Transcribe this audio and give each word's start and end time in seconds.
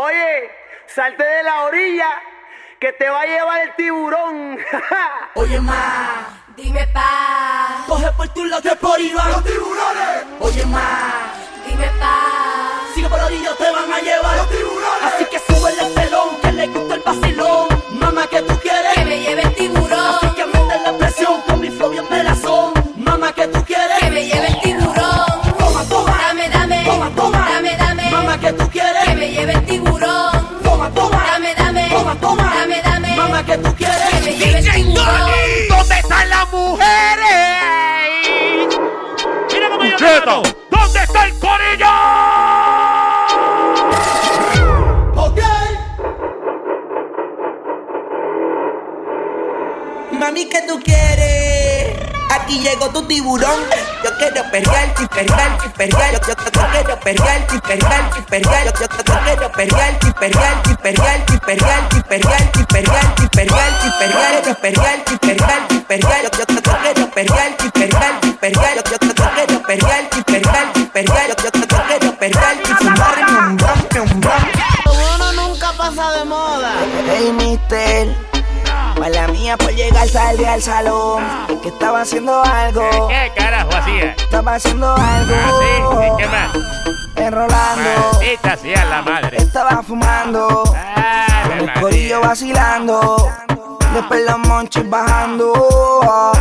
Oye, 0.00 0.48
salte 0.86 1.24
de 1.24 1.42
la 1.42 1.62
orilla, 1.64 2.22
que 2.78 2.92
te 2.92 3.10
va 3.10 3.22
a 3.22 3.26
llevar 3.26 3.60
el 3.62 3.74
tiburón. 3.74 4.56
Oye, 5.34 5.60
ma, 5.60 6.38
Dime 6.56 6.86
pa, 6.94 7.84
coge 7.88 8.08
por 8.12 8.28
tu 8.28 8.44
lado 8.44 8.62
que 8.62 8.76
por 8.76 8.96
van 9.14 9.32
los 9.32 9.42
tiburones. 9.42 10.24
Oye, 10.38 10.64
ma, 10.66 11.34
dime 11.66 11.90
pa. 11.98 12.14
sigue 12.94 13.08
por 13.08 13.18
la 13.18 13.26
orilla, 13.26 13.56
te 13.56 13.70
van 13.72 13.92
a 13.92 13.98
llevar 13.98 14.36
los 14.36 14.50
tiburones. 14.50 15.02
Así 15.02 15.24
que 15.24 15.38
sube 15.40 15.72
el 15.72 15.80
¿Dónde 39.98 41.02
está 41.02 41.26
el 41.26 41.32
corillo? 41.40 41.88
Ok. 45.16 45.40
Mami, 50.12 50.48
¿qué 50.48 50.62
tú 50.68 50.78
quieres? 50.84 51.96
Aquí 52.30 52.60
llegó 52.60 52.90
tu 52.90 53.02
tiburón. 53.08 53.58
Yo 54.04 54.16
quiero 54.18 54.48
perrear. 54.52 54.94
Yo, 54.94 55.04
yo, 55.08 56.28
yo 56.28 56.68
quiero 56.70 57.00
perrear. 57.00 57.48
Yo, 57.48 57.58
yo, 57.58 58.86
yo 58.86 59.20
quiero 59.24 59.40
perrear, 59.50 59.88
perrear, 69.68 70.08
perrear, 70.24 70.72
perrear. 70.92 71.28
Yo, 71.28 71.50
yo, 71.52 71.66
yo 71.66 71.78
quiero 71.86 72.14
perrear 72.18 72.56
y 72.56 72.66
fumar 72.74 73.14
un 73.28 73.56
bron, 73.56 74.10
un 74.14 74.20
bron. 74.20 74.32
Uno 75.14 75.32
nunca 75.34 75.72
pasa 75.76 76.10
de 76.12 76.24
moda. 76.24 76.72
Hey, 77.06 77.32
mister. 77.36 78.08
Mala 78.98 79.28
mía 79.28 79.56
por 79.58 79.70
llegar 79.74 80.08
tarde 80.08 80.48
al 80.48 80.62
salón. 80.62 81.22
Que 81.62 81.68
estaba 81.68 82.00
haciendo 82.00 82.42
algo. 82.42 83.08
¿Qué 83.08 83.30
carajo 83.36 83.70
hacía? 83.76 84.12
Estaba 84.12 84.54
haciendo 84.54 84.94
Ah, 84.98 85.20
sí. 85.26 85.64
algo. 85.76 86.16
¿Qué 86.16 86.26
más? 86.26 86.50
Enrolando. 87.16 87.90
Maldita 88.14 88.56
sea 88.56 88.84
la 88.86 89.02
madre. 89.02 89.36
Estaba 89.36 89.82
fumando. 89.82 90.64
Ave 90.96 91.58
El 91.64 91.72
corillo 91.80 92.20
vacilando. 92.22 93.28
Después 93.94 94.20
los 94.26 94.38
monchis 94.40 94.88
bajando. 94.90 95.52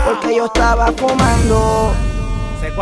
Porque 0.06 0.36
yo 0.36 0.46
estaba 0.46 0.92
fumando. 0.98 1.94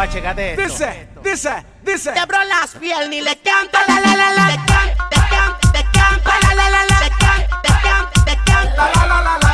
Checate 0.09 0.51
esto. 0.51 0.63
Dice, 0.63 1.07
dice, 1.23 1.65
dice. 1.81 2.13
Quebró 2.13 2.37
las 2.43 2.71
piernas 2.75 3.11
y 3.11 3.21
le 3.21 3.37
canta 3.39 3.79
la 3.87 3.99
la 3.99 4.15
la 4.15 4.31
la. 4.31 4.47
Le 4.47 4.55
canta, 4.55 5.09
te 5.09 5.15
canta, 5.15 5.71
te 5.73 5.83
canta 5.91 6.31
la 6.41 6.55
la 6.55 6.69
la 6.69 6.85
la. 6.85 6.99
Le 6.99 7.09
canta, 7.09 7.61
te 7.61 7.69
canta, 7.69 8.25
te 8.25 8.35
canta 8.45 8.89
la 8.93 9.05
la 9.07 9.21
la 9.21 9.37
la. 9.39 9.45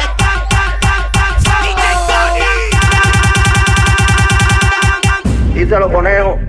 Y 5.56 5.66
se 5.66 5.80
lo 5.80 5.92
conejo. 5.92 6.40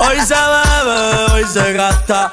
Hoy 0.00 0.20
se 0.20 0.34
bebe, 0.34 1.32
hoy 1.32 1.44
se 1.44 1.72
gasta 1.72 2.32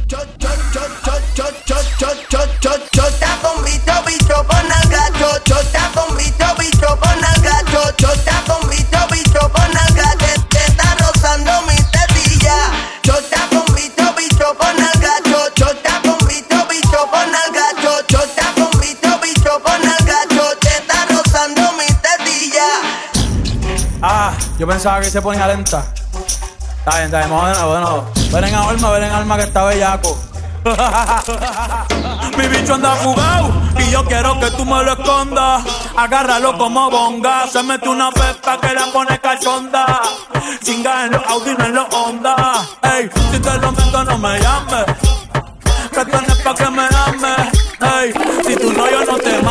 yo 24.61 24.67
pensaba 24.67 25.01
que 25.01 25.09
se 25.09 25.19
ponía 25.23 25.47
lenta. 25.47 25.83
Está 26.77 26.91
bien, 26.91 27.05
está 27.05 27.17
bien, 27.17 27.31
vamos 27.31 28.13
de. 28.13 28.29
Ven 28.29 28.43
en 28.43 28.53
alma, 28.53 28.91
ven 28.91 29.03
en 29.05 29.11
alma 29.11 29.35
que 29.37 29.43
está 29.45 29.63
bellaco. 29.63 30.15
Mi 32.37 32.47
bicho 32.47 32.75
anda 32.75 32.91
fugado 32.97 33.51
y 33.79 33.89
yo 33.89 34.05
quiero 34.05 34.39
que 34.39 34.51
tú 34.51 34.63
me 34.63 34.83
lo 34.83 34.91
escondas. 34.91 35.63
Agárralo 35.97 36.55
como 36.59 36.91
bonga. 36.91 37.47
Se 37.47 37.63
mete 37.63 37.89
una 37.89 38.11
pepa 38.11 38.59
que 38.61 38.75
la 38.75 38.85
pone 38.93 39.19
cachonda. 39.19 39.99
Chinga 40.63 41.05
en 41.05 41.13
los 41.13 41.25
Audi, 41.25 41.55
no 41.57 41.65
en 41.65 41.73
los 41.73 41.87
Honda. 41.91 42.61
Ey, 42.83 43.09
si 43.31 43.39
te 43.39 43.57
lo 43.57 43.71
meto, 43.71 44.03
no 44.03 44.17
me 44.19 44.39
llames. 44.39 44.85
Que 45.91 46.05
tienes 46.05 46.37
pa' 46.43 46.53
que 46.53 46.69
me 46.69 46.83
ames. 46.83 47.47
Ey, 47.95 48.13
si 48.45 48.55
tu 48.57 48.71
novio 48.73 49.05
no 49.07 49.17
te 49.17 49.41
mama 49.41 49.50